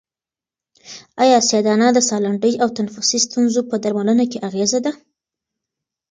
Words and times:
آیا 1.23 1.37
سیاه 1.47 1.63
دانه 1.65 1.87
د 1.93 1.99
سالنډۍ 2.09 2.53
او 2.63 2.67
تنفسي 2.77 3.19
ستونزو 3.25 3.59
په 3.69 3.75
درملنه 3.83 4.25
کې 4.31 4.43
اغېزمنه 4.49 4.79
ده؟ 4.85 4.91